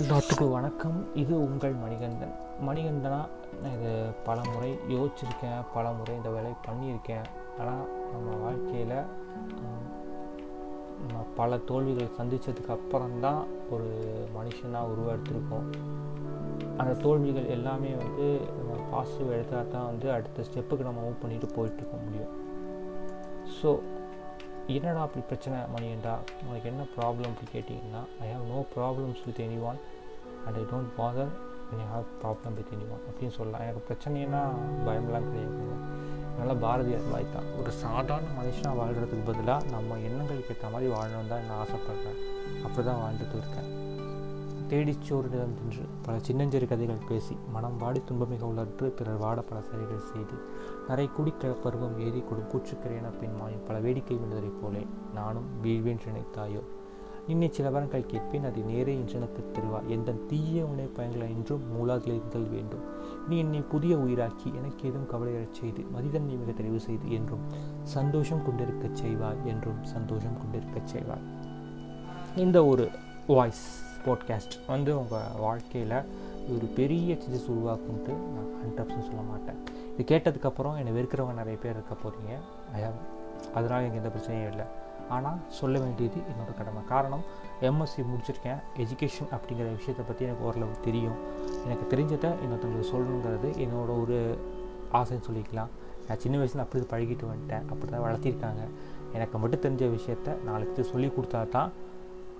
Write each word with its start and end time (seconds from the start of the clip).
எல்லாத்துக்கும் 0.00 0.52
வணக்கம். 0.56 0.98
இது 1.22 1.32
உங்கள் 1.46 1.74
மணிகண்டன். 1.80 2.34
மணிகண்டனா 2.66 3.18
நான் 3.62 3.74
இது 3.78 3.90
பல 4.28 4.36
முறை 4.50 4.70
யோசிச்சிருக்கேன் 4.94 5.64
பல 5.74 5.84
முறை 5.96 6.12
இந்த 6.18 6.30
வேலையை 6.36 6.56
பண்ணியிருக்கேன். 6.66 7.26
ஆனால் 7.60 7.82
நம்ம 8.12 8.36
வாழ்க்கையில் 8.44 8.94
நம்ம 11.02 11.24
பல 11.40 11.58
தோல்விகள் 11.70 12.16
சந்தித்ததுக்கு 12.20 12.74
அப்புறம்தான் 12.78 13.42
ஒரு 13.74 13.90
மனுஷனாக 14.38 14.90
உருவெடுத்திருக்கோம். 14.94 15.68
அந்த 16.80 16.92
தோல்விகள் 17.04 17.52
எல்லாமே 17.58 17.92
வந்து 18.04 18.28
நம்ம 18.58 18.80
பாசிட்டிவ் 18.94 19.36
எடுத்தால் 19.38 19.72
தான் 19.76 19.88
வந்து 19.92 20.08
அடுத்த 20.18 20.48
ஸ்டெப்புக்கு 20.50 20.90
நம்ம 20.90 21.06
மூவ் 21.06 21.22
பண்ணிட்டு 21.24 21.54
போயிட்டு 21.56 21.82
இருக்க 21.82 21.98
முடியும். 22.08 22.34
ஸோ 23.60 23.70
என்னடா 24.74 25.00
அப்படி 25.04 25.22
பிரச்சனை 25.28 25.56
மணியண்டா 25.74 26.12
உனக்கு 26.48 26.66
என்ன 26.70 26.82
ப்ராப்ளம் 26.96 27.30
அப்படி 27.30 27.48
கேட்டிங்கன்னா 27.54 28.02
I 28.24 28.26
have 28.32 28.44
no 28.50 28.58
problems 28.74 29.22
with 29.26 29.40
any 29.44 29.56
one 29.68 29.78
and 30.46 30.56
I 30.56 30.62
don't 30.62 30.92
bother 30.96 31.32
I 31.76 31.82
have 31.92 32.06
problem 32.22 32.54
with 32.54 32.72
any 32.74 32.86
அப்படின்னு 33.08 33.30
சொல்லலாம். 33.30 33.60
எனக்கு 33.60 33.88
பிரச்சனைனா 33.88 34.42
பயம்லாம் 34.86 35.28
கிடையாது. 35.28 35.98
அதனால் 36.34 36.56
பாரதியார் 36.56 37.10
மாதிரி 37.10 37.28
தான் 37.32 37.48
ஒரு 37.60 37.70
சாதாரண 37.70 38.28
மனுஷனாக 38.38 38.78
வாழ்கிறதுக்கு 38.80 39.26
பதிலாக 39.26 39.64
நம்ம 39.64 39.98
எண்ணங்களுக்கு 39.98 40.54
ஏற்ற 40.54 40.68
மாதிரி 40.68 40.92
வாழணும் 40.92 41.28
தான் 41.28 41.44
நான் 41.44 41.62
ஆசைப்பட்றேன். 41.64 42.18
அப்படி 42.64 42.86
தான் 42.86 43.00
வாழ்ந்துட்டு 43.02 43.36
இருக்கேன். 43.40 43.68
தேடிச்சோரிடம் 44.70 45.54
நின்று 45.58 45.84
பல 46.02 46.18
சின்னஞ்சிறு 46.18 46.68
கதைகள் 46.68 47.06
பேசி 47.08 47.36
மனம் 47.52 47.76
வாடி 47.76 48.02
துன்பமிக 48.08 48.44
உள்ளற்று 48.50 48.84
பிறர் 48.84 49.18
வாட 49.18 49.40
பல 49.40 49.60
சரிகள் 49.60 50.10
செய்து 50.12 50.36
நிறை 50.88 51.10
குடிக்கிற 51.18 51.52
பருவம் 51.52 51.98
ஏறி 52.00 52.20
கொடும் 52.20 52.50
கூற்றுக்கிறேன 52.52 53.18
பின் 53.20 53.36
மாயும் 53.40 53.64
பல 53.66 53.78
வேடிக்கை 53.78 54.16
விழுந்ததைப் 54.16 54.60
போலே 54.62 54.86
நானும் 55.14 55.48
வீழ்வேன் 55.64 56.04
நினைத்தாயோ? 56.08 56.62
நின்னை 57.28 57.48
சில 57.52 57.70
வரங்கள் 57.70 58.06
கேட்பேன் 58.06 58.46
அதை 58.48 58.62
நேரே 58.62 58.94
இன்றனுக்கு 59.00 59.42
தருவா. 59.54 59.80
எந்த 59.86 60.12
தீய 60.30 60.64
உணை 60.64 60.86
பயன்களை 60.96 61.28
என்றும் 61.36 61.64
மூலாதிலிருந்தல் 61.74 62.48
வேண்டும். 62.50 62.84
நீ 63.28 63.38
என்னை 63.38 63.60
புதிய 63.72 63.96
உயிராக்கி 63.96 64.48
எனக்கு 64.58 64.88
ஏதும் 64.88 65.08
கவலையறச் 65.12 65.58
செய்து 65.60 65.82
மதிதன்மை 65.96 66.34
மிக 66.42 66.52
தெளிவு 66.56 66.80
செய்து 66.80 67.12
என்றும் 67.12 67.44
சந்தோஷம் 67.96 68.42
கொண்டிருக்கச் 68.46 68.98
செய்வாய் 69.02 69.44
என்றும் 69.44 69.84
சந்தோஷம் 69.94 70.38
கொண்டிருக்கச் 70.40 70.90
செய்வாய். 70.94 71.26
இந்த 72.36 72.58
ஒரு 72.64 72.88
வாய்ஸ் 73.26 73.64
பாட்காஸ்ட் 74.06 74.56
வந்து 74.66 74.98
உங்கள் 74.98 75.30
வாழ்க்கையில் 75.38 75.96
ஒரு 76.54 76.66
பெரிய 76.76 77.14
சேஞ்சஸ் 77.14 77.50
உருவாக்குன்ட்டு 77.54 78.12
நான் 78.34 78.52
ஹண்ட்ரட் 78.60 78.86
பர்சன்ட் 78.88 79.08
சொல்ல 79.08 79.24
மாட்டேன். 79.28 79.58
இது 79.96 80.04
கேட்டதுக்கப்புறம் 80.10 80.78
என்னை 80.82 80.92
வெறுக்கிறவங்க 80.98 81.40
நிறைய 81.40 81.58
பேர் 81.62 81.76
இருக்க 81.78 81.94
போகிறீங்க 82.02 82.32
அதனால் 83.54 83.84
எனக்கு 83.84 84.00
எந்த 84.02 84.10
பிரச்சனையும் 84.14 84.50
இல்லை. 84.50 84.66
ஆனால் 85.16 85.38
சொல்ல 85.58 85.76
வேண்டியது 85.84 86.18
என்னோடய 86.30 86.54
கடமை. 86.60 86.82
காரணம் 86.92 87.24
எம்எஸ்சி 87.68 88.00
முடிச்சிருக்கேன். 88.10 88.60
எஜுகேஷன் 88.82 89.30
அப்படிங்கிற 89.36 89.68
விஷயத்தை 89.78 90.04
பற்றி 90.08 90.26
எனக்கு 90.28 90.46
ஓரளவு 90.48 90.74
தெரியும். 90.88 91.18
எனக்கு 91.66 91.84
தெரிஞ்சதை 91.92 92.30
இன்னொருத்தவங்களுக்கு 92.42 92.92
சொல்லணுங்கிறது 92.94 93.50
என்னோட 93.64 93.90
ஒரு 94.02 94.18
ஆசைன்னு 95.00 95.26
சொல்லிக்கலாம். 95.28 95.70
நான் 96.06 96.20
சின்ன 96.24 96.36
வயசில் 96.40 96.64
அப்படி 96.64 96.84
பழகிட்டு 96.92 97.26
வந்துட்டேன். 97.32 97.64
அப்படி 97.72 97.90
தான் 97.92 98.04
வளர்த்திருக்காங்க. 98.06 98.62
எனக்கு 99.16 99.38
மட்டும் 99.42 99.64
தெரிஞ்ச 99.64 99.84
விஷயத்த 99.98 100.36
நாளைக்கு 100.48 100.84
சொல்லி 100.92 101.08
கொடுத்தா 101.16 101.40
தான் 101.56 101.70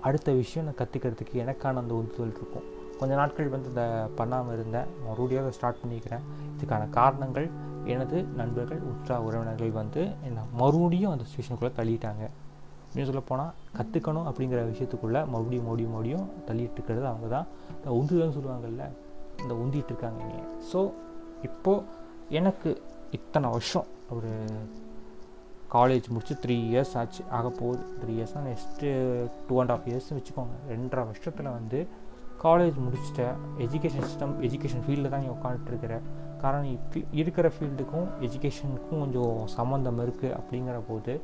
அடுத்த 0.09 0.29
விஷயம் 0.41 0.65
நான் 0.67 0.79
கற்றுக்கிறதுக்கு 0.81 1.35
எனக்கான 1.43 1.81
அந்த 1.83 1.93
உந்துதல் 1.99 2.33
இருக்கும். 2.35 2.67
கொஞ்ச 2.99 3.13
நாட்கள் 3.19 3.51
வந்து 3.55 3.69
இதை 3.73 3.85
பண்ணாமல் 4.19 4.55
இருந்தேன். 4.55 4.87
மறுபடியும் 5.05 5.43
அதை 5.43 5.53
ஸ்டார்ட் 5.57 5.81
பண்ணிக்கிறேன். 5.81 6.23
இதுக்கான 6.55 6.89
காரணங்கள் 6.99 7.47
எனது 7.93 8.17
நண்பர்கள் 8.39 8.81
உற்றா 8.91 9.15
உறவினர்கள் 9.27 9.71
வந்து 9.81 10.01
என்னை 10.27 10.43
மறுபடியும் 10.61 11.11
அந்த 11.13 11.25
சுச்சுவேஷனுக்குள்ளே 11.27 11.73
தள்ளிட்டாங்க. 11.79 12.25
இன்னும் 12.91 13.09
சொல்ல 13.09 13.23
போனால் 13.29 13.53
கற்றுக்கணும் 13.77 14.27
அப்படிங்கிற 14.29 14.61
விஷயத்துக்குள்ளே 14.71 15.21
மறுபடியும் 15.33 15.65
மறுபடியும் 15.67 15.93
மறுபடியும் 15.95 16.27
தள்ளிட்டு 16.47 16.77
இருக்கிறது 16.79 17.07
அவங்க 17.11 17.27
தான். 17.35 17.47
இந்த 17.77 17.87
சொல்லுவாங்கல்ல 18.37 18.85
இந்த 19.43 19.53
உந்திட்டு 19.61 19.91
இருக்காங்க 19.93 20.19
நீங்கள் 20.29 20.49
ஸோ 20.71 20.79
இப்போது 21.47 21.85
எனக்கு 22.39 22.69
இத்தனை 23.17 23.47
வருஷம் 23.55 23.87
ஒரு 24.15 24.31
காலேஜ் 25.75 26.07
முடிச்சு 26.13 26.35
த்ரீ 26.43 26.55
இயர்ஸ் 26.71 26.93
ஆச்சு 27.01 27.21
ஆக 27.37 27.47
போகுது. 27.59 27.83
த்ரீ 28.01 28.13
இயர்ஸ்னால் 28.17 28.47
நெக்ஸ்ட்டு 28.49 28.89
டூ 29.47 29.55
அண்ட் 29.61 29.73
ஆஃப் 29.75 29.85
இயர்ஸ்னு 29.89 30.17
வச்சுக்கோங்க. 30.19 30.55
ரெண்டரை 30.73 31.03
வருஷத்தில் 31.09 31.55
வந்து 31.57 31.79
காலேஜ் 32.43 32.77
முடிச்சுட்ட 32.85 33.23
எஜுகேஷன் 33.65 34.05
சிஸ்டம் 34.07 34.33
எஜுகேஷன் 34.47 34.83
ஃபீல்டில் 34.85 35.11
தான் 35.13 35.23
நீ 35.25 35.29
உட்காந்துட்ருக்கிற 35.35 35.95
காரணம் 36.43 36.71
இப்போ 36.77 36.99
இருக்கிற 37.21 37.47
ஃபீல்டுக்கும் 37.55 38.07
எஜுகேஷனுக்கும் 38.27 39.01
கொஞ்சம் 39.03 39.35
சம்மந்தம் 39.57 40.01
இருக்குது 40.05 40.35
அப்படிங்கிற 40.39 40.77
போது 40.89 41.15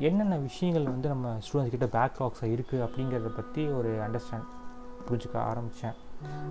என்னென்ன 0.00 0.36
விஷயங்கள் 0.36 0.84
வந்து 0.84 1.08
நம்ம 1.08 1.36
ஸ்டூடெண்ட்ஸ் 1.44 1.70
கிட்ட 1.70 1.86
பேக்லாக்ஸாக 1.86 2.54
இருக்குது 2.54 2.84
அப்படிங்கிறத 2.86 3.30
பற்றி 3.36 3.68
ஒரு 3.68 3.90
அண்டர்ஸ்டாண்ட் 4.06 4.48
புரிஞ்சுக்க 5.08 5.36
ஆரம்பித்தேன் 5.50 5.94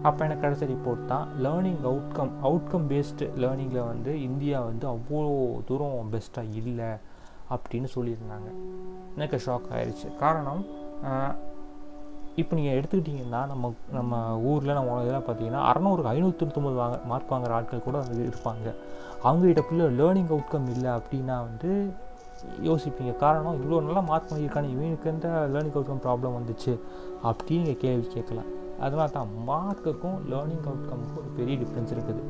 அப்போ 0.01 0.25
எனக்கு 0.25 0.43
கிடைச்ச 0.45 0.65
ரிப்போர்ட் 0.73 1.05
தான் 1.05 1.27
லேர்னிங் 1.43 1.81
அவுட்கம் 1.91 2.31
அவுட்கம் 2.41 2.85
பேஸ்டு 2.91 3.27
லேர்னிங்கில் 3.43 3.87
வந்து 3.87 4.21
இந்தியா 4.21 4.61
வந்து 4.61 4.87
அவ்வளோ 4.87 5.63
தூரம் 5.65 6.11
பெஸ்ட்டாக 6.11 6.55
இல்லை 6.61 6.89
அப்படின்னு 7.49 7.89
சொல்லியிருந்தாங்க. 7.95 8.49
எனக்கு 9.15 9.37
ஷாக் 9.45 9.71
ஆயிடுச்சு 9.71 10.15
காரணம் 10.17 10.61
இப்போ 12.35 12.55
நீங்கள் 12.55 12.77
எடுத்துக்கிட்டிங்கன்னா 12.79 13.47
நம்ம 13.47 13.73
நம்ம 13.91 14.39
ஊரில் 14.39 14.73
நம்ம 14.73 15.01
இதெல்லாம் 15.01 15.27
பார்த்தீங்கன்னா 15.27 15.63
அறநூறுக்கு 15.69 16.11
ஐநூற்றி 16.13 16.39
தொண்ணூத்தொம்பது 16.39 16.73
வாங்க 16.73 16.99
மார்க் 17.05 17.33
வாங்குற 17.33 17.49
ஆட்கள் 17.49 17.87
கூட 17.87 17.97
வந்து 17.97 18.29
இருப்பாங்க. 18.29 18.73
அவங்ககிட்ட 19.23 19.63
ஃபுல்லாக 19.67 19.97
லேர்னிங் 19.99 20.31
அவுட்கம் 20.35 20.69
இல்லை 20.75 20.91
அப்படின்னா 20.91 21.35
வந்து 21.49 21.93
யோசிப்பீங்க 22.61 23.15
காரணம் 23.15 23.57
இவ்வளோ 23.61 23.81
நல்லா 23.81 23.99
மார்க் 23.99 24.31
பண்ணியிருக்கானே 24.31 24.69
இவனுக்கு 24.69 25.09
எந்த 25.09 25.49
லேர்னிங் 25.53 25.77
அவுட்கம் 25.79 26.03
ப்ராப்ளம் 26.05 26.37
வந்துச்சு? 26.39 26.79
அப்படின்னு 27.23 27.65
நீங்கள் 27.67 27.77
கேள்வி 27.77 28.07
கேட்கலாம். 28.07 28.49
அதனால 28.79 29.09
தான் 29.09 29.29
மார்க்குக்கும் 29.47 30.17
லேர்னிங் 30.31 30.65
அவுட்கமுக்கும் 30.69 31.17
ஒரு 31.17 31.29
பெரிய 31.35 31.57
டிஃப்ரென்ஸ் 31.57 31.93
இருக்குது. 31.95 32.23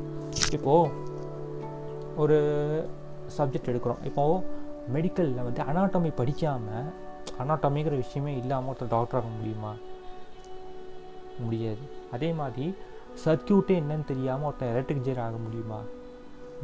இப்போது 0.52 0.90
ஒரு 2.16 2.36
சப்ஜெக்ட் 3.38 3.70
எடுக்கிறோம். 3.70 4.04
இப்போது 4.04 4.44
மெடிக்கலில் 4.94 5.44
வந்து 5.44 5.62
அனாட்டமி 5.62 6.12
படிக்காமல் 6.14 6.88
அனாட்டமிங்கிற 7.38 7.96
விஷயமே 7.96 8.36
இல்லாமல் 8.36 8.74
ஒருத்தர் 8.74 8.88
டாக்டர் 8.88 9.20
ஆக 9.20 9.28
முடியுமா? 9.36 9.72
முடியாது. 11.38 11.84
அதே 12.12 12.32
மாதிரி 12.32 12.74
சர்க்கியூட்டே 13.24 13.74
என்னன்னு 13.82 14.04
தெரியாமல் 14.04 14.50
ஒருத்தர் 14.50 14.72
எலக்ட்ரிக் 14.72 15.04
ஜெயர் 15.04 15.20
ஆக 15.20 15.36
முடியுமா? 15.36 15.80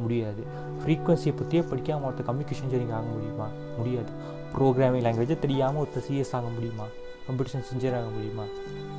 முடியாது. 0.01 0.43
ஃப்ரீக்வன்சியை 0.79 1.37
பற்றியே 1.37 1.63
படிக்காமல் 1.63 2.11
ஒருத்தர் 2.11 2.31
கம்யூனிகேஷன் 2.31 2.63
இன்ஜினியரிங் 2.63 2.91
ஆக 2.91 3.05
முடியுமா? 3.05 3.47
முடியாது. 3.79 4.11
ப்ரோக்ராமிங் 4.59 5.07
லாங்குவேஜை 5.07 5.39
தெரியாமல் 5.39 5.83
ஒருத்தர் 5.83 6.13
சிஎஸ் 6.13 6.33
ஆக 6.33 6.49
முடியுமா? 6.49 6.85
கம்ப்யூட்டர் 7.27 7.65
இன்ஜினியர் 7.75 7.99
ஆக 7.99 8.09
முடியுமா? 8.09 8.43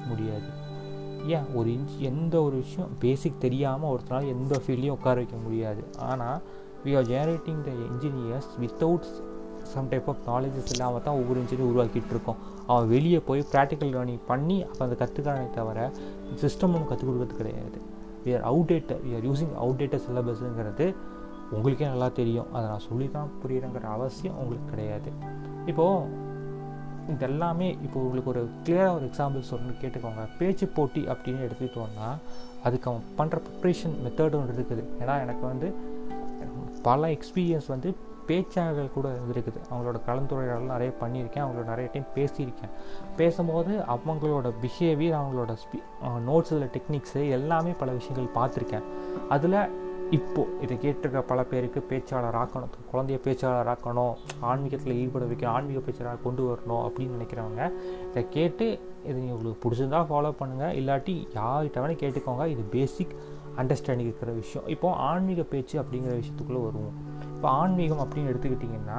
முடியாது. 0.07 0.49
ஏன்? 1.27 1.45
ஒரு 1.53 1.69
இன்ஜ் 1.69 1.97
எந்த 1.99 2.41
ஒரு 2.41 2.55
விஷயம் 2.55 2.89
பேசிக் 2.99 3.39
தெரியாமல் 3.39 3.89
ஒருத்தனால 3.89 4.27
எந்த 4.27 4.61
ஃபீல்டையும் 4.67 4.89
உட்கார 4.89 5.15
வைக்க 5.15 5.35
முடியாது. 5.35 5.83
ஆனால் 5.97 6.41
we 6.85 6.95
are 6.95 7.05
generating 7.05 7.61
the 7.61 7.71
engineers 7.71 8.49
without 8.59 9.05
some 9.63 9.87
type 9.89 10.09
of 10.09 10.29
knowledges 10.29 10.71
இல்லாமல் 10.71 11.03
தான் 11.03 11.15
ஒவ்வொரு 11.15 11.39
இன்ஜினியர் 11.39 11.71
உருவாக்கிட்டு 11.71 12.09
இருக்கோம். 12.09 12.35
அவன் 12.67 12.89
வெளியே 12.89 13.19
போய் 13.19 13.45
ப்ராக்டிக்கல் 13.51 13.93
லேர்னிங் 13.95 14.19
பண்ணி 14.27 14.63
அப்போ 14.63 14.85
அதை 14.85 14.97
கற்றுக்கிறானே 14.97 15.49
தவிர 15.49 15.91
சிஸ்டம் 16.41 16.63
ஒன்றும் 16.63 16.87
கற்றுக் 16.87 17.09
கொடுக்கறது 17.09 17.35
கிடையாது. 17.35 17.81
We 18.25 18.31
are 18.37 18.45
outdated 18.51 19.01
we 19.05 19.13
are 19.17 19.25
using 19.29 19.53
outdated 19.63 20.05
சிலபஸ்ங்கிறது 20.07 20.87
உங்களுக்கே 21.55 21.85
நல்லா 21.85 22.09
தெரியும். 22.19 22.49
அதை 22.53 22.65
நான் 22.69 22.85
சொல்லி 22.89 23.07
தான் 23.15 23.31
புரியுறங்கிற 23.41 23.87
அவசியம் 23.95 24.37
உங்களுக்கு 24.41 24.69
கிடையாது. 24.73 25.11
இப்போது 25.65 26.19
இதெல்லாமே 27.13 27.67
இப்போ 27.85 27.97
உங்களுக்கு 27.99 28.29
ஒரு 28.29 28.41
கிளியராக 28.65 28.95
ஒரு 28.97 29.05
எக்ஸாம்பிள் 29.09 29.49
சொல்லணும்னு 29.51 29.81
கேட்டுக்கோங்க. 29.81 30.23
பேச்சு 30.39 30.67
போட்டி 30.67 31.01
அப்படின்னு 31.13 31.45
எடுத்துக்கிட்டோன்னா 31.47 32.09
அதுக்கு 32.63 32.87
அவன் 32.91 33.05
பண்ணுற 33.19 33.37
ப்ரிப்ரேஷன் 33.47 33.95
மெத்தடும் 34.05 34.47
இருக்குது. 34.47 34.83
ஏன்னா 35.01 35.15
எனக்கு 35.25 35.45
வந்து 35.47 35.69
பல 36.87 37.09
எக்ஸ்பீரியன்ஸ் 37.15 37.67
வந்து 37.67 37.89
பேச்சாளர்கள் 38.27 38.93
கூட 38.93 39.07
இருந்திருக்குது 39.15 39.59
அவங்களோட 39.71 39.99
கலந்துரையாடலாம் 40.07 40.73
நிறைய 40.75 40.93
பண்ணியிருக்கேன். 41.01 41.43
அவங்களோட 41.45 41.67
நிறைய 41.73 41.89
டைம் 41.93 42.09
பேசியிருக்கேன். 42.15 42.73
பேசும்போது 43.17 43.73
அவங்களோட 43.95 44.49
பிஹேவியர் 44.63 45.19
அவங்களோட 45.21 45.55
ஸ்பீ 45.63 45.79
நோட்ஸில் 46.29 46.69
டெக்னிக்ஸு 46.75 47.29
எல்லாமே 47.37 47.73
பல 47.83 47.91
விஷயங்கள் 47.91 48.35
பார்த்துருக்கேன். 48.39 48.85
அதில் 49.29 49.89
இப்போது 50.17 50.53
இதை 50.63 50.77
கேட்டிருக்க 50.83 51.19
பல 51.27 51.43
பேருக்கு 51.51 51.81
பேச்சாளர் 51.89 52.37
ஆக்கணும். 52.39 52.71
குழந்தைய 52.93 53.17
பேச்சாளர் 53.27 53.69
ஆக்கணும். 53.73 54.15
ஆன்மீகத்தில் 54.39 54.97
ஈடுபட 55.01 55.25
வைக்கணும். 55.25 55.53
ஆன்மீக 55.57 55.81
பேச்சாளர் 55.87 56.23
கொண்டு 56.23 56.43
வரணும் 56.49 56.83
அப்படின்னு 56.87 57.17
நினைக்கிறவங்க 57.17 57.71
இதை 58.09 58.23
கேட்டு 58.29 58.67
இது 59.09 59.19
உங்களுக்கு 59.35 59.61
பிடிச்சிருந்தா 59.63 60.01
ஃபாலோ 60.09 60.31
பண்ணுங்கள் 60.41 60.75
இல்லாட்டி 60.79 61.15
யார்கிட்ட 61.39 61.83
வேணால் 61.83 62.01
கேட்டுக்கோங்க. 62.03 62.45
இது 62.55 62.65
பேசிக் 62.77 63.15
அண்டர்ஸ்டாண்டிங் 63.61 64.07
இருக்கிற 64.09 64.31
விஷயம். 64.31 64.67
இப்போது 64.67 64.95
ஆன்மீக 64.95 65.43
பேச்சு 65.53 65.75
அப்படிங்கிற 65.81 66.13
விஷயத்துக்குள்ளே 66.19 66.61
வருவோம். 66.67 67.10
இப்போ 67.41 67.53
ஆன்மீகம் 67.59 68.01
அப்படின்னு 68.01 68.31
எடுத்துக்கிட்டிங்கன்னா 68.31 68.97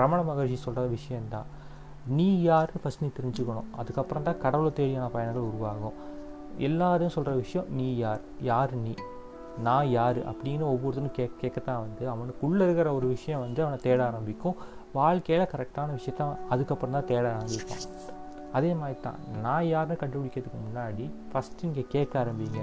ரமண 0.00 0.18
மகர்ஷி 0.28 0.56
சொல்கிற 0.64 0.82
விஷயந்தான் 0.86 1.46
நீ 2.16 2.26
யார் 2.42 2.72
ஃபஸ்ட் 2.80 3.02
நீ 3.04 3.08
தெரிஞ்சுக்கணும். 3.18 3.68
அதுக்கப்புறம் 3.80 4.26
தான் 4.26 4.38
கடவுளை 4.42 4.72
தேடியான 4.72 5.06
பயணங்கள் 5.14 5.46
உருவாகும். 5.50 5.96
எல்லாரும் 6.68 7.14
சொல்கிற 7.14 7.34
விஷயம் 7.36 7.70
நீ 7.78 7.86
யார்? 7.96 8.20
யார் 8.50 8.74
நீ? 8.84 8.94
நான் 9.66 9.88
யார்? 9.88 10.20
அப்படின்னு 10.32 10.66
ஒவ்வொருத்தரும் 10.72 11.16
கே 11.18 11.26
கேட்கத்தான் 11.42 11.82
வந்து 11.86 12.04
அவனுக்குள்ளே 12.14 12.62
இருக்கிற 12.64 12.92
ஒரு 12.98 13.08
விஷயம் 13.14 13.44
வந்து 13.46 13.62
அவனை 13.62 13.80
தேட 13.86 14.00
ஆரம்பிக்கும். 14.10 14.60
வாழ்க்கையில் 15.00 15.50
கரெக்டான 15.54 15.98
விஷயத்த 15.98 16.28
அதுக்கப்புறம் 16.48 16.96
தான் 16.98 17.10
தேட 17.12 17.24
ஆரம்பிப்பான். 17.38 17.84
அதே 18.52 18.74
மாதிரி 18.82 19.00
தான் 19.08 19.20
நான் 19.46 19.70
யாருன்னு 19.74 20.02
கண்டுபிடிக்கிறதுக்கு 20.04 20.62
முன்னாடி 20.68 21.06
ஃபஸ்ட்டு 21.32 21.68
இங்கே 21.70 21.86
கேட்க 21.96 22.24
ஆரம்பிங்க. 22.24 22.62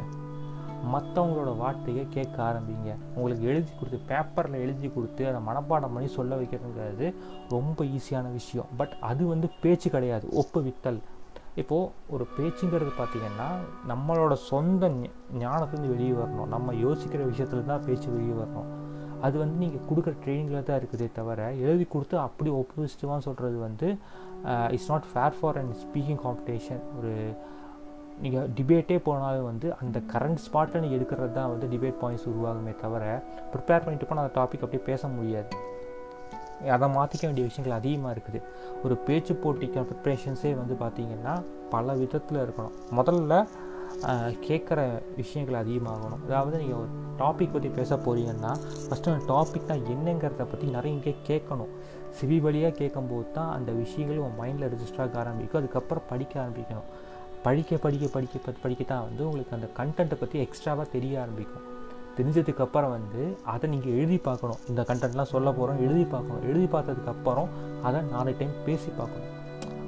மற்றவங்களோட 0.93 1.51
வார்த்தையை 1.61 2.03
கேட்க 2.15 2.37
ஆரம்பிங்க. 2.49 2.89
உங்களுக்கு 3.17 3.45
எழுதி 3.51 3.71
கொடுத்து 3.73 3.99
பேப்பரில் 4.11 4.63
எழுதி 4.65 4.89
கொடுத்து 4.95 5.23
அதை 5.29 5.41
மனப்பாடம் 5.49 5.93
பண்ணி 5.97 6.09
சொல்ல 6.17 6.39
வைக்கிறதுங்கிறது 6.41 7.07
ரொம்ப 7.55 7.85
ஈஸியான 7.97 8.31
விஷயம். 8.39 8.71
பட் 8.81 8.95
அது 9.09 9.25
வந்து 9.33 9.49
பேச்சு 9.63 9.89
கிடையாது 9.95 10.27
ஒப்பு 10.43 10.61
வித்தல் 10.67 10.99
இப்போது 11.61 11.91
ஒரு 12.15 12.25
பேச்சுங்கிறது 12.37 12.91
பார்த்திங்கன்னா 12.97 13.47
நம்மளோட 13.91 14.33
சொந்த 14.49 14.89
ஞானத்துலேருந்து 15.43 15.93
வெளியே 15.95 16.13
வரணும். 16.19 16.51
நம்ம 16.55 16.73
யோசிக்கிற 16.85 17.21
விஷயத்துல 17.31 17.65
தான் 17.71 17.85
பேச்சு 17.87 18.07
வெளியே 18.15 18.35
வரணும். 18.41 18.69
அது 19.25 19.35
வந்து 19.41 19.55
நீங்கள் 19.63 19.85
கொடுக்குற 19.89 20.13
ட்ரைனிங்கில் 20.23 20.67
தான் 20.67 20.79
இருக்குதே 20.79 21.07
தவிர 21.19 21.45
எழுதி 21.67 21.85
கொடுத்து 21.93 22.15
அப்படி 22.25 22.49
ஒப்போசிட்டிவாக 22.57 23.21
சொல்கிறது 23.27 23.57
வந்து 23.67 23.87
it's 24.75 24.89
not 24.91 25.07
fair 25.11 25.37
for 25.37 25.57
and 25.61 25.73
speaking 25.83 26.19
competition 26.25 26.83
ஒரு 26.97 27.13
நீங்கள் 28.23 28.47
டிபேட்டே 28.57 28.97
போனாலும் 29.07 29.47
வந்து 29.51 29.67
அந்த 29.81 29.97
கரண்ட் 30.13 30.41
ஸ்பாட்டில் 30.45 30.83
நீங்கள் 30.83 30.97
எடுக்கிறது 30.99 31.33
தான் 31.39 31.51
வந்து 31.53 31.67
டிபேட் 31.73 31.99
பாயிண்ட்ஸ் 32.03 32.27
உருவாகுமே 32.31 32.73
தவிர 32.83 33.03
ப்ரிப்பேர் 33.53 33.83
பண்ணிட்டு 33.85 34.07
போனால் 34.09 34.23
அந்த 34.25 34.35
டாபிக் 34.39 34.63
அப்படியே 34.65 34.83
பேச 34.89 35.07
முடியாது. 35.17 35.49
அதை 36.75 36.87
மாற்றிக்க 36.97 37.23
வேண்டிய 37.27 37.45
விஷயங்கள் 37.49 37.77
அதிகமாக 37.79 38.13
இருக்குது. 38.15 38.39
ஒரு 38.85 38.95
பேச்சு 39.07 39.33
போட்டிக்கான 39.43 39.87
ப்ரிப்ரேஷன்ஸே 39.89 40.51
வந்து 40.61 40.75
பார்த்திங்கன்னா 40.83 41.33
பல 41.73 41.93
விதத்தில் 42.01 42.43
இருக்கணும். 42.45 42.75
முதல்ல 42.99 43.33
கேட்குற 44.47 44.79
விஷயங்கள் 45.19 45.59
அதிகமாகணும். 45.61 46.23
அதாவது 46.27 46.55
நீங்கள் 46.61 46.79
ஒரு 46.79 46.89
டாபிக் 47.21 47.53
பற்றி 47.53 47.69
பேச 47.77 47.91
போகிறீங்கன்னா 48.05 48.51
ஃபஸ்ட்டு 48.87 49.11
அந்த 49.11 49.25
டாபிக்னால் 49.33 49.85
என்னங்கிறத 49.93 50.45
பற்றி 50.53 50.65
நிறைய 50.77 50.95
இங்கே 50.97 51.13
கேட்கணும். 51.29 51.71
சிவி 52.17 52.37
வழியாக 52.45 52.73
கேட்கும்போது 52.81 53.27
தான் 53.37 53.51
அந்த 53.57 53.71
விஷயங்கள் 53.83 54.21
உங்கள் 54.23 54.39
மைண்டில் 54.41 54.71
ரிஜிஸ்டர் 54.73 55.03
ஆக 55.05 55.17
ஆரம்பிக்கும். 55.23 55.59
அதுக்கப்புறம் 55.61 56.07
படிக்க 56.11 56.33
ஆரம்பிக்கணும். 56.43 56.89
படிக்க 57.47 57.77
படிக்க 57.85 58.05
படிக்க 58.13 58.53
படிக்க 58.63 58.83
தான் 58.91 59.05
வந்து 59.07 59.21
உங்களுக்கு 59.29 59.57
அந்த 59.57 59.67
கண்டென்ட்டை 59.79 60.19
பற்றி 60.21 60.37
எக்ஸ்ட்ராவாக 60.45 60.87
தெரிய 60.95 61.13
ஆரம்பிக்கும். 61.23 61.65
தெரிஞ்சதுக்கப்புறம் 62.17 62.93
வந்து 62.97 63.23
அதை 63.53 63.65
நீங்கள் 63.73 63.95
எழுதி 63.99 64.17
பார்க்கணும். 64.27 64.61
இந்த 64.69 64.81
கண்டென்ட்லாம் 64.89 65.29
சொல்ல 65.33 65.49
போகிறோம் 65.57 65.81
எழுதி 65.85 66.05
பார்க்கணும். 66.13 66.45
எழுதி 66.51 66.67
பார்த்ததுக்கப்புறம் 66.75 67.49
அதை 67.87 67.99
நாலு 68.13 68.31
டைம் 68.39 68.55
பேசி 68.67 68.89
பார்க்கணும். 68.99 69.33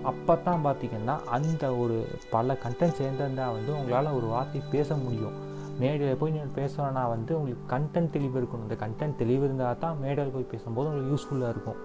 அப்போ 0.09 0.33
தான் 0.47 0.63
பார்த்திங்கன்னா 0.65 1.15
அந்த 1.35 1.63
ஒரு 1.83 1.95
பல 2.35 2.57
கண்டென்ட் 2.65 2.97
சேர்ந்திருந்தால் 3.00 3.56
வந்து 3.57 3.71
உங்களால் 3.79 4.15
ஒரு 4.19 4.27
வார்த்தை 4.33 4.62
பேச 4.75 4.95
முடியும். 5.05 5.35
மேடையில் 5.81 6.19
போய் 6.21 6.35
நீங்கள் 6.35 6.55
பேசணும்னா 6.59 7.03
வந்து 7.15 7.31
உங்களுக்கு 7.39 7.65
கண்டென்ட் 7.75 8.13
தெளிவு 8.15 8.38
இருக்கணும். 8.41 8.67
இந்த 8.67 8.77
கண்டென்ட் 8.85 9.19
தெளிவு 9.21 9.44
இருந்தால் 9.47 9.81
தான் 9.83 10.00
மேடையில் 10.03 10.35
போய் 10.35 10.51
பேசும்போது 10.53 10.89
உங்களுக்கு 10.91 11.13
யூஸ்ஃபுல்லாக 11.13 11.53
இருக்கும். 11.55 11.79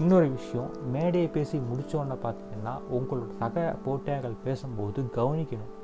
இன்னொரு 0.00 0.28
விஷயம் 0.38 0.70
மேடையை 0.96 1.28
பேசி 1.38 1.56
முடித்தோன்னே 1.70 2.18
பார்த்தீங்கன்னா 2.58 2.94
உங்களோட 2.96 3.32
சக 3.42 3.74
போட்டியாளர்கள் 3.84 4.44
பேசும்போது 4.46 5.00
கவனிக்கணும். 5.18 5.74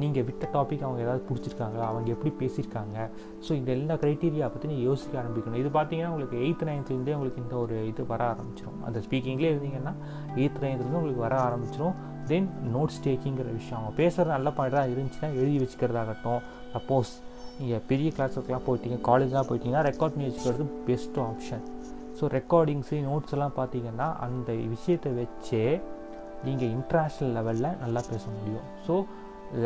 நீங்கள் 0.00 0.24
விட்ட 0.28 0.44
டாபிக் 0.54 0.82
அவங்க 0.86 1.00
ஏதாவது 1.04 1.22
பிடிச்சிருக்காங்களா? 1.28 1.84
அவங்க 1.90 2.08
எப்படி 2.14 2.30
பேசியிருக்காங்க? 2.40 2.96
ஸோ 3.44 3.50
இந்த 3.58 3.70
எல்லா 3.76 3.94
க்ரைட்டீரியா 4.02 4.46
பற்றி 4.54 4.68
நீங்கள் 4.72 4.88
யோசிக்க 4.90 5.14
ஆரம்பிக்கணும். 5.22 5.60
இது 5.62 5.70
பார்த்தீங்கன்னா 5.76 6.10
உங்களுக்கு 6.12 6.36
எயித் 6.46 6.64
நைன்த்துலேருந்தே 6.68 7.14
உங்களுக்கு 7.18 7.42
இந்த 7.44 7.56
ஒரு 7.62 7.76
இது 7.90 8.04
வர 8.12 8.22
ஆரம்பிச்சிடும் 8.32 8.82
அந்த 8.88 9.00
ஸ்பீக்கிங்லேயே 9.06 9.52
இருந்தீங்கன்னா 9.54 9.94
எயித் 10.40 10.60
நைன்த்துலேருந்து 10.64 11.00
உங்களுக்கு 11.00 11.24
வர 11.26 11.36
ஆரம்பிச்சிடும் 11.46 11.96
தென் 12.32 12.50
நோட்ஸ் 12.74 13.00
டேக்கிங்கிற 13.06 13.48
விஷயம். 13.58 13.78
அவங்க 13.80 13.94
பேசுகிற 14.02 14.28
நல்ல 14.36 14.48
பாயிண்டாக 14.58 14.92
இருந்துச்சுன்னா 14.94 15.30
எழுதி 15.40 15.58
வச்சுக்கிறதாகட்டும். 15.64 16.42
சப்போஸ் 16.74 17.12
நீங்கள் 17.60 17.84
பெரிய 17.90 18.08
கிளாஸுக்கெலாம் 18.16 18.66
போயிட்டீங்க 18.68 18.98
காலேஜ்லாம் 19.10 19.48
போயிட்டீங்கன்னா 19.50 19.86
ரெக்கார்ட் 19.90 20.14
பண்ணி 20.16 20.28
வச்சுக்கிறது 20.30 20.66
best 20.88 21.18
option 21.28 21.64
so 22.18 22.26
recordings 22.38 22.96
notes 23.08 23.34
எல்லாம் 23.36 23.56
பார்த்தீங்கன்னா 23.58 24.06
அந்த 24.26 24.50
விஷயத்தை 24.74 25.10
வச்சே 25.18 25.64
நீங்கள் 26.46 26.72
இன்டர்நேஷ்னல் 26.76 27.34
லெவலில் 27.36 27.78
நல்லா 27.82 28.00
பேச 28.10 28.24
முடியும். 28.36 28.66
ஸோ 28.86 28.94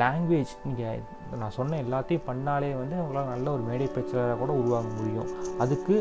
லாங்குவேஜ் 0.01 0.53
நீங்கள் 0.65 1.01
நான் 1.41 1.55
சொன்ன 1.57 1.79
எல்லாத்தையும் 1.85 2.27
பண்ணாலே 2.29 2.69
வந்து 2.81 2.97
உங்களால் 3.05 3.33
நல்ல 3.35 3.47
ஒரு 3.57 3.63
மேடை 3.71 3.87
பேச்சாளராக 3.97 4.37
கூட 4.43 4.53
உருவாக 4.61 4.91
முடியும். 4.99 5.31
அதுக்கு 5.65 5.97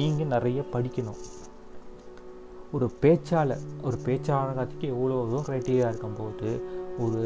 நீங்கள் 0.00 0.32
நிறைய 0.34 0.60
படிக்கணும். 0.74 1.20
ஒரு 2.76 2.86
பேச்சாளர் 3.02 3.62
ஒரு 3.86 3.96
பேச்சாளராத்துக்கு 4.06 4.88
எவ்வளோ 4.94 5.14
தூரம் 5.30 5.46
க்ரைட்டீரியா 5.48 5.86
இருக்கும்போது 5.92 6.50
ஒரு 7.04 7.22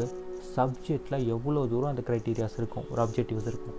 சப்ஜெக்டில் 0.55 1.25
எவ்வளோ 1.33 1.61
தூரம் 1.73 1.91
அந்த 1.91 2.03
க்ரைட்டீரியாஸ் 2.07 2.57
இருக்கும் 2.61 2.85
ஒரு 2.91 3.01
அப்ஜெக்டிவ்ஸ் 3.05 3.49
இருக்கும். 3.51 3.77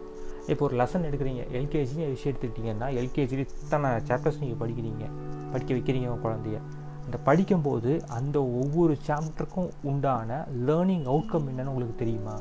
இப்போ 0.53 0.63
ஒரு 0.67 0.75
லெசன் 0.81 1.07
எடுக்கிறீங்க 1.09 1.43
எல்கேஜி 1.59 1.95
விஷயம் 2.15 2.33
எடுத்துக்கிட்டிங்கன்னா 2.33 2.89
எல்கேஜி 3.01 3.37
இத்தனை 3.45 3.89
சாப்டர்ஸ் 4.11 4.43
நீங்கள் 4.43 4.61
படிக்கிறீங்க 4.63 5.07
படிக்க 5.53 5.71
வைக்கிறீங்க 5.77 6.09
உங்கள் 6.13 6.25
குழந்தைய. 6.27 6.59
இந்த 7.07 7.19
படிக்கும்போது 7.27 7.91
அந்த 8.19 8.37
ஒவ்வொரு 8.61 8.95
சாப்டருக்கும் 9.07 9.73
உண்டான 9.91 10.39
லேர்னிங் 10.69 11.05
அவுட்கம் 11.13 11.49
என்னன்னு 11.51 11.73
உங்களுக்கு 11.73 11.97
தெரியுமா? 12.03 12.37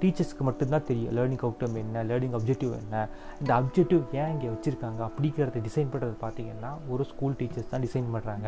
டீச்சர்ஸ்க்கு 0.00 0.42
மட்டும்தான் 0.46 0.84
தெரியும். 0.88 1.12
லேர்னிங் 1.16 1.42
அவுட்கம் 1.46 1.76
என்ன? 1.80 2.02
லேர்னிங் 2.10 2.34
அப்ஜெக்டிவ் 2.38 2.72
என்ன? 2.82 2.96
இந்த 3.40 3.50
அப்ஜெக்டிவ் 3.60 4.02
ஏன் 4.20 4.30
இங்கே 4.34 4.48
வச்சுருக்காங்க? 4.52 5.00
அப்படிங்கிறத 5.08 5.60
டிசைன் 5.66 5.90
பண்ணுறது 5.92 6.14
பார்த்தீங்கன்னா 6.24 6.70
ஒரு 6.92 7.04
ஸ்கூல் 7.10 7.34
டீச்சர்ஸ் 7.40 7.72
தான் 7.72 7.84
டிசைன் 7.86 8.08
பண்ணுறாங்க 8.14 8.46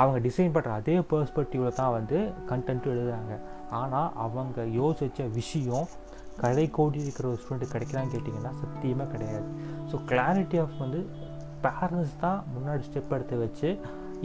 அவங்க 0.00 0.18
டிசைன் 0.28 0.54
பண்ணுற 0.56 0.72
அதே 0.80 0.96
பெர்ஸ்பெக்டிவில் 1.12 1.76
தான் 1.80 1.94
வந்து 1.98 2.18
கண்டென்ட்டும் 2.52 2.94
எழுதுறாங்க. 2.94 3.34
ஆனால் 3.80 4.08
அவங்க 4.26 4.66
யோசிச்ச 4.80 5.28
விஷயம் 5.40 5.88
கடை 6.42 6.66
கோடி 6.78 7.00
இருக்கிற 7.06 7.28
ஒரு 7.32 7.40
ஸ்டூடெண்ட் 7.42 7.74
கிடைக்கிறான்னு 7.74 8.14
கேட்டிங்கன்னா 8.14 8.54
சத்தியமாக 8.62 9.10
கிடையாது. 9.16 9.48
ஸோ 9.90 9.98
கிளாரிட்டி 10.12 10.60
ஆஃப் 10.64 10.78
வந்து 10.84 11.02
பேரண்ட்ஸ் 11.66 12.16
தான் 12.24 12.40
முன்னாடி 12.54 12.82
ஸ்டெப் 12.88 13.14
எடுத்து 13.18 13.36
வச்சு 13.44 13.68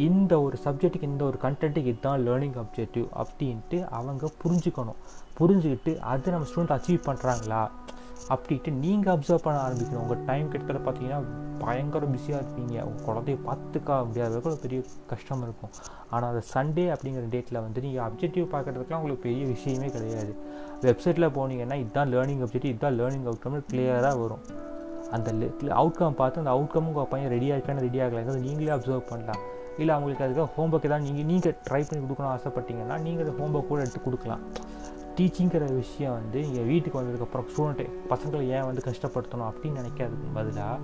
இந்த 0.07 0.33
ஒரு 0.45 0.57
சப்ஜெக்ட்டுக்கு 0.65 1.11
இந்த 1.11 1.23
ஒரு 1.29 1.37
கண்டென்ட்டுக்கு 1.43 1.91
இதுதான் 1.93 2.21
லேர்னிங் 2.27 2.57
அப்ஜெக்டிவ் 2.63 3.07
அப்படின்ட்டு 3.21 3.77
அவங்க 3.97 4.25
புரிஞ்சுக்கணும். 4.43 4.99
புரிஞ்சுக்கிட்டு 5.39 5.91
அதை 6.11 6.33
நம்ம 6.33 6.47
ஸ்டூடெண்ட் 6.49 6.75
அச்சீவ் 6.75 7.07
பண்ணுறாங்களா 7.07 7.61
அப்படின்ட்டு 8.33 8.71
நீங்கள் 8.83 9.13
அப்சர்வ் 9.15 9.43
பண்ண 9.45 9.57
ஆரம்பிக்கணும். 9.67 10.03
உங்கள் 10.05 10.23
டைம் 10.29 10.49
கிட்டத்தட்ட 10.51 10.81
பார்த்தீங்கன்னா 10.85 11.19
பயங்கர 11.63 12.07
பிஸியாக 12.13 12.41
இருப்பீங்க. 12.43 12.75
உங்கள் 12.87 13.05
குழந்தைய 13.07 13.37
பார்த்துக்க 13.47 13.97
முடியாத 14.09 14.33
அளவுக்கு 14.33 14.63
பெரிய 14.65 14.79
கஷ்டம் 15.11 15.43
இருக்கும். 15.47 15.71
ஆனால் 16.13 16.29
அந்த 16.31 16.43
சண்டே 16.53 16.85
அப்படிங்கிற 16.95 17.25
டேட்டில் 17.35 17.61
வந்து 17.65 17.83
நீங்கள் 17.85 18.05
அப்ஜெக்டிவ் 18.07 18.47
பார்க்குறதுக்குலாம் 18.55 19.01
உங்களுக்கு 19.01 19.25
பெரிய 19.27 19.43
விஷயமே 19.55 19.89
கிடையாது. 19.97 20.33
வெப்சைட்டில் 20.87 21.33
போனீங்கன்னா 21.37 21.77
இதுதான் 21.83 22.11
லேர்னிங் 22.15 22.43
அப்ஜெக்டிவ் 22.47 22.73
இதுதான் 22.75 22.97
லேர்னிங் 22.99 23.29
அவுட்கம்னு 23.31 23.61
கிளியராக 23.71 24.15
வரும். 24.23 24.43
அந்த 25.15 25.29
அவுட்கம் 25.81 26.19
பார்த்து 26.19 26.43
அந்த 26.43 26.53
அவுட்கம் 26.57 26.89
உங்கள் 26.91 27.09
பையன் 27.13 27.33
ரெடி 27.35 27.47
ஆகிருக்கான்னு 27.53 27.87
ரெடி 27.87 28.01
ஆகலைங்கிறது 28.05 28.45
நீங்களே 28.49 28.73
அப்சர்வ் 28.75 29.09
பண்ணலாம். 29.13 29.43
இல்லை 29.81 29.91
அவங்களுக்கு 29.95 30.25
அதுக்காக 30.25 30.49
ஹோம்ஒர்க் 30.57 30.87
ஏதாவது 30.89 31.07
நீங்கள் 31.07 31.27
நீங்கள் 31.31 31.55
ட்ரை 31.67 31.81
பண்ணி 31.87 32.01
கொடுக்கணும் 32.05 32.33
ஆசைப்பட்டீங்கன்னா 32.35 32.97
நீங்கள் 33.05 33.29
ஹோம் 33.29 33.39
ஹோம்ஒர்க் 33.45 33.71
கூட 33.71 33.79
எடுத்து 33.85 34.01
கொடுக்கலாம். 34.07 34.43
டீச்சிங்கிற 35.17 35.65
விஷயம் 35.79 36.13
வந்து 36.17 36.39
நீங்கள் 36.47 36.67
வீட்டுக்கு 36.71 36.99
வந்ததுக்கப்புறம் 36.99 37.47
ஸ்டூடெண்ட்டு 37.51 37.85
பசங்களை 38.11 38.43
ஏன் 38.57 38.67
வந்து 38.67 38.83
கஷ்டப்படுத்தணும் 38.89 39.49
அப்படின்னு 39.51 39.81
நினைக்காததுக்கு 39.81 40.35
பதிலாக 40.37 40.77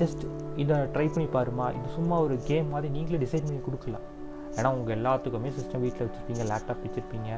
ஜஸ்ட் 0.00 0.22
இதை 0.62 0.76
ட்ரை 0.94 1.06
பண்ணி 1.14 1.28
பாருமா 1.38 1.66
இது 1.78 1.88
சும்மா 1.96 2.18
ஒரு 2.26 2.36
கேம் 2.50 2.68
மாதிரி 2.74 2.88
நீங்களே 2.96 3.18
டிசைட் 3.24 3.48
பண்ணி 3.48 3.62
கொடுக்கலாம். 3.68 4.04
ஏன்னா 4.58 4.68
உங்கள் 4.76 4.94
எல்லாத்துக்குமே 4.96 5.50
சிஸ்டம் 5.56 5.82
வீட்டில் 5.84 6.04
வச்சுருப்பீங்க 6.04 6.44
லேப்டாப் 6.50 6.84
வச்சுருப்பீங்க. 6.84 7.30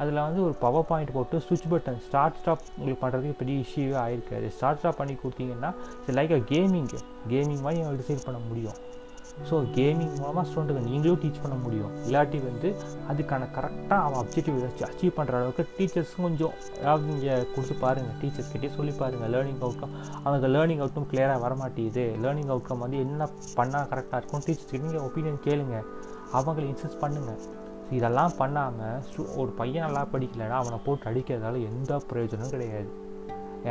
அதில் 0.00 0.24
வந்து 0.26 0.40
ஒரு 0.46 0.54
பவர் 0.64 0.88
பாயிண்ட் 0.88 1.12
போட்டு 1.16 1.42
சுவிட்ச் 1.44 1.68
பட்டன் 1.72 2.00
ஸ்டார்ட் 2.06 2.38
ஸ்டாப் 2.40 2.64
உங்களுக்கு 2.78 3.02
பண்ணுறதுக்கு 3.04 3.40
பெரிய 3.42 3.64
இஷ்யூவே 3.66 3.96
ஆயிருக்காது 4.04 4.48
ஸ்டார்ட் 4.56 4.80
ஸ்டாப் 4.80 4.98
பண்ணி 5.02 5.16
கொடுத்தீங்கன்னா 5.22 5.70
it's 5.98 6.18
like 6.20 6.34
a 6.38 6.42
gaming 6.52 7.00
gaming 7.34 7.62
மாதிரி 7.66 7.96
டிசைட் 8.02 8.26
பண்ண 8.26 8.40
முடியும். 8.48 8.78
ஸோ 9.48 9.56
கேமிங் 9.76 10.12
மூலமாக 10.20 10.44
ஸ்டூடெண்ட்டுக்கு 10.48 10.88
நீங்களும் 10.90 11.20
டீச் 11.22 11.40
பண்ண 11.44 11.56
முடியும். 11.64 11.92
இல்லாட்டி 12.06 12.38
வந்து 12.48 12.68
அதுக்கான 13.10 13.48
கரெக்டாக 13.56 13.98
அவன் 14.06 14.20
அப்ஜெக்டிவ் 14.22 14.60
வச்சு 14.64 14.84
அச்சீவ் 14.88 15.16
பண்ணுற 15.18 15.34
அளவுக்கு 15.40 15.64
டீச்சர்ஸும் 15.78 16.26
கொஞ்சம் 16.26 16.54
ஏதாவது 16.80 17.04
நீங்கள் 17.10 17.44
கொடுத்து 17.54 17.76
பாருங்கள் 17.84 18.16
டீச்சர்ஸ்கிட்டே 18.22 18.70
சொல்லி 18.76 18.94
பாருங்கள் 19.02 19.32
லேர்னிங் 19.34 19.60
அவுட்கம் 19.66 19.94
அவங்க 20.24 20.48
லேர்னிங் 20.56 20.82
அவுட்கம் 20.84 21.08
கிளியராக 21.12 21.42
வரமாட்டேங்குது. 21.46 22.06
லேர்னிங் 22.24 22.52
அவுட்கம் 22.54 22.82
வந்து 22.84 22.98
என்ன 23.06 23.28
பண்ணால் 23.58 23.90
கரெக்டாக 23.92 24.20
இருக்கும் 24.22 24.44
டீச்சர்ஸ்கிட்ட 24.46 24.84
நீங்கள் 24.86 25.06
ஒப்பீனியன் 25.08 25.44
கேளுங்க. 25.48 25.76
அவங்களை 26.38 26.66
இன்சிஸ்ட் 26.72 27.02
பண்ணுங்கள் 27.04 27.42
இதெல்லாம் 27.96 28.36
பண்ணாமல் 28.38 29.00
ஒரு 29.40 29.50
பையன் 29.58 29.84
நல்லா 29.86 30.04
படிக்கலைன்னா 30.12 30.58
அவனை 30.62 30.78
போட்டு 30.84 31.08
அடிக்கிறதால 31.10 31.60
எந்த 31.70 31.98
பிரயோஜனமும் 32.10 32.54
கிடையாது. 32.54 32.90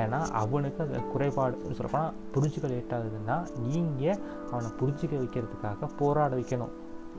ஏன்னா 0.02 0.20
அவனுக்கு 0.42 0.80
அது 0.86 1.00
குறைபாடு 1.14 1.76
சொல்லப்போனால் 1.78 2.14
புரிஞ்சுக்க 2.36 2.68
லேட்டாகுதுன்னா 2.72 3.36
நீங்கள் 3.68 4.20
அவனை 4.52 4.70
புரிஞ்சிக்க 4.80 5.14
வைக்கிறதுக்காக 5.22 5.90
போராட 6.00 6.32
வைக்கணும். 6.40 6.74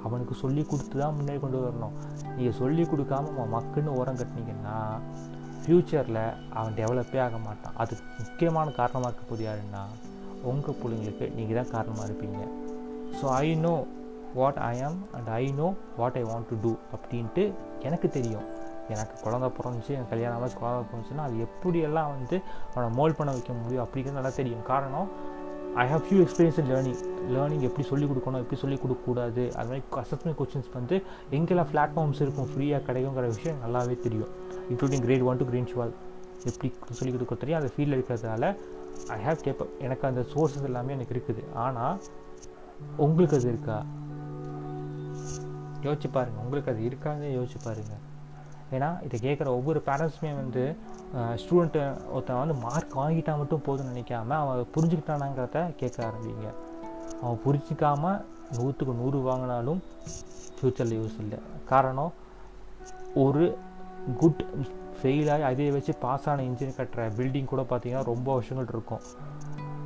அவனுக்கு 0.06 0.34
சொல்லி 0.42 0.62
கொடுத்து 0.70 0.96
தான் 1.02 1.14
முன்னே 1.18 1.36
கொண்டு 1.42 1.58
வரணும். 1.64 1.94
நீங்கள் 2.36 2.56
சொல்லி 2.62 2.82
கொடுக்காம 2.92 3.30
அவன் 3.34 3.52
மக்குன்னு 3.56 3.92
ஓரம் 4.00 4.18
கட்டினீங்கன்னா 4.20 4.76
ஃப்யூச்சரில் 5.60 6.22
அவன் 6.58 6.74
டெவலப்பே 6.80 7.20
ஆக 7.26 7.36
மாட்டான். 7.46 7.76
அதுக்கு 7.82 8.04
முக்கியமான 8.22 8.72
காரணமாக 8.80 9.10
இருக்க 9.10 9.24
போது 9.30 9.44
யாருன்னா 9.48 9.82
உங்கள் 10.50 10.78
பிள்ளைங்களுக்கு 10.80 11.28
நீங்கள் 11.36 11.58
தான் 11.60 11.72
காரணமாக 11.76 12.08
இருப்பீங்க. 12.08 12.40
So 13.20 13.24
I 13.44 13.48
know 13.66 13.74
what 14.40 14.60
I 14.72 14.76
am 14.88 15.00
and 15.16 15.30
I 15.40 15.44
know 15.60 15.68
what 16.00 16.18
I 16.20 16.24
want 16.32 16.48
to 16.50 16.56
do 16.64 16.72
அப்படின்ட்டு 16.96 17.44
எனக்கு 17.88 18.08
தெரியும். 18.18 18.46
எனக்கு 18.88 19.30
குழந்த 19.30 19.50
பிறந்துச்சு 19.58 19.88
எனக்கு 19.88 20.08
கல்யாணம் 20.08 20.36
ஆகாது 20.38 20.58
குழந்த 20.62 20.82
பிறந்துச்சுன்னா 20.90 21.22
அது 21.26 21.46
எப்படியெல்லாம் 21.46 22.10
வந்து 22.16 22.40
அவனை 22.74 22.96
மோல்ட் 22.96 23.16
பண்ண 23.16 23.32
வைக்க 23.32 23.52
முடியும் 23.52 23.86
அப்படிங்கிறது 23.86 24.18
நல்லா 24.18 24.30
தெரியும். 24.30 24.62
காரணம் 24.62 25.08
I 25.74 25.88
have 25.88 26.02
few 26.06 26.18
experience 26.24 26.58
in 26.58 26.70
learning 26.74 26.98
learning 27.34 27.60
எப்படி 27.60 27.86
சொல்லிக் 27.88 28.10
கொடுக்கணும் 28.10 28.42
எப்படி 28.42 28.60
சொல்லிக் 28.60 28.82
கொடுக்கக்கூடாது 28.82 29.52
அது 29.56 29.68
மாதிரி 29.68 29.82
அசஸ்மெண்ட் 30.02 30.36
கொஸ்டின்ஸ் 30.40 30.70
வந்து 30.72 31.02
எங்கெல்லாம் 31.30 31.70
பிளாட்ஃபார்ம்ஸ் 31.72 32.22
இருக்கும் 32.24 32.48
ஃப்ரீயாக 32.50 32.82
கிடைக்குங்கிற 32.88 33.26
விஷயம் 33.26 33.58
நல்லாவே 33.64 33.96
தெரியும். 34.06 34.28
Including 34.70 35.04
grade 35.06 35.26
one 35.30 35.36
to 35.36 35.44
grade 35.44 35.72
twelve 35.72 35.94
எப்படி 36.44 36.74
சொல்லிக் 36.90 37.16
கொடுக்க 37.16 37.34
தெரியும்? 37.34 37.60
அந்த 37.60 37.72
ஃபீல்டில் 37.74 37.98
இருக்கிறதால 37.98 38.56
ஐ 39.08 39.18
ஹாவ் 39.26 39.42
கேப் 39.46 39.68
எனக்கு 39.78 40.06
அந்த 40.06 40.24
சோர்ஸஸ் 40.34 40.62
எல்லாமே 40.62 40.92
எனக்கு 40.92 41.14
இருக்குது. 41.14 41.44
ஆனால் 41.54 42.00
உங்களுக்கு 42.96 43.36
அது 43.36 43.48
இருக்கா? 43.48 43.84
யோசிச்சு 45.82 46.10
பாருங்கள் 46.12 46.42
உங்களுக்கு 46.44 46.72
அது 46.72 46.82
இருக்கான்னு 46.90 47.28
யோசிச்சு 47.38 47.58
பாருங்கள் 47.64 48.03
ஏன்னா 48.72 49.12
இதை 49.12 49.32
கேட்குற 49.32 49.46
ஒவ்வொரு 49.46 49.82
பேரண்ட்ஸுமே 49.86 50.34
வந்து 50.34 50.76
ஸ்டூடெண்ட்டு 51.14 52.10
ஒருத்தன் 52.12 52.38
வந்து 52.38 52.54
மார்க் 52.54 52.98
வாங்கிட்டா 52.98 53.36
மட்டும் 53.36 53.62
போதும்னு 53.66 53.96
நினைக்காம 53.96 54.28
அவன் 54.28 54.66
புரிஞ்சுக்கிட்டானாங்கிறத 54.76 55.74
கேட்க 55.74 56.10
ஆரம்பிங்க. 56.10 56.48
அவன் 57.22 57.40
புரிஞ்சிக்காமல் 57.46 58.22
நூற்றுக்கு 58.58 58.94
நூறு 58.94 59.18
வாங்கினாலும் 59.18 59.78
ஃப்யூச்சரில் 60.56 60.96
யூஸ் 60.96 61.20
இல்லை. 61.20 61.38
காரணம் 61.64 62.12
ஒரு 63.14 63.58
குட் 64.18 64.44
ஃபெயிலாகி 65.02 65.42
அதை 65.42 65.70
வச்சு 65.70 65.94
பாஸ் 65.94 66.28
ஆன 66.28 66.42
இன்ஜின் 66.42 66.76
கட்டுற 66.76 67.10
பில்டிங் 67.16 67.44
கூட 67.44 67.62
பார்த்தீங்கன்னா 67.62 68.04
ரொம்ப 68.04 68.32
வருஷங்கள் 68.32 68.66
இருக்கும். 68.68 69.00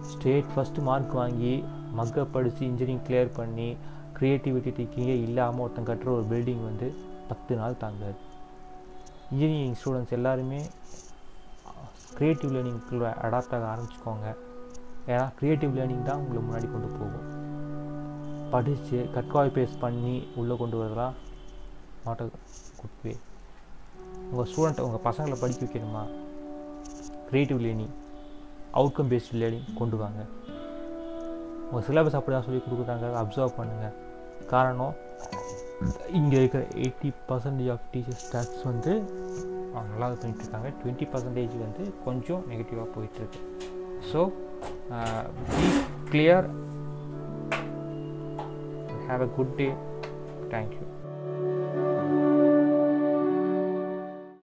ஸ்டேட் 0.01 0.45
ஃபஸ்ட்டு 0.57 0.83
மார்க் 0.83 1.13
வாங்கி 1.13 1.65
மக்கப் 1.93 2.33
படித்து 2.33 2.67
இன்ஜினியரிங் 2.67 3.07
கிளியர் 3.09 3.35
பண்ணி 3.35 3.77
க்ரியேட்டிவிட்டி 4.21 4.97
இல்லாமல் 4.97 5.61
ஒருத்தன் 5.61 5.87
கட்டுற 5.87 6.11
ஒரு 6.13 6.27
பில்டிங் 6.31 6.65
வந்து 6.65 6.95
பத்து 7.29 7.57
நாள் 7.57 7.77
தாங்காது. 7.77 8.27
இன்ஜினியரிங் 9.33 9.79
ஸ்டூடெண்ட்ஸ் 9.81 10.15
எல்லாருமே 10.17 10.61
க்ரியேட்டிவ் 12.19 12.53
லேர்னிங்க்குள்ள 12.55 13.09
அடாப்ட் 13.27 13.55
ஆக 13.57 13.67
ஆரம்பிச்சுக்கோங்க. 13.73 14.29
ஏன்னா 15.11 15.25
க்ரியேட்டிவ் 15.39 15.73
லேர்னிங் 15.79 16.07
தான் 16.09 16.21
உங்களை 16.23 16.41
முன்னாடி 16.47 16.69
கொண்டு 16.73 16.89
போகும். 16.99 17.27
படித்து 18.53 18.99
கட்காய் 19.17 19.53
பேஸ் 19.57 19.75
பண்ணி 19.85 20.15
உள்ளே 20.41 20.55
கொண்டு 20.63 20.77
வரலாம் 20.83 21.15
நாட் 22.05 22.23
அ 22.25 22.27
குட் 22.81 22.99
வே 23.05 23.13
உங்கள் 24.31 24.49
ஸ்டூடெண்ட்டை 24.51 24.87
உங்கள் 24.89 25.05
பசங்களை 25.09 25.37
படிக்க 25.43 25.61
வைக்கணுமா? 25.65 26.05
Creative 27.31 27.61
learning 27.67 27.95
outcome 28.81 29.11
based 29.13 29.41
learning 29.43 29.69
கொண்டு 29.81 29.97
வாங்க. 30.03 30.21
உங்கள் 31.69 31.87
சிலபஸ் 31.89 32.19
அப்படி 32.19 32.35
தான் 32.37 32.47
சொல்லி 32.49 32.63
கொடுக்குறாங்க. 32.65 33.07
அப்சர்வ் 33.23 33.59
பண்ணுங்கள் 33.61 33.97
காரணம் 34.55 34.95
இங்கே 36.19 36.37
இருக்கிற 36.41 36.63
eighty 36.85 37.11
percentage 37.29 37.71
of 37.75 37.85
teachers 37.93 38.23
staffs 38.27 38.65
வந்து 38.71 38.93
அவங்க 39.75 39.91
நல்லா 39.93 40.07
இது 40.11 40.19
பண்ணிகிட்ருக்காங்க 40.23 40.71
டுவெண்ட்டி 40.81 41.07
பர்சன்டேஜ் 41.13 41.55
வந்து 41.67 41.85
கொஞ்சம் 42.07 42.43
நெகட்டிவாக 42.51 42.89
போயிட்டுருக்கு. 42.95 43.41
So 44.11 44.21
be 45.55 45.67
clear 46.13 46.49
have 49.09 49.25
a 49.27 49.31
good 49.39 49.55
day 49.61 49.69
thank you 50.55 50.85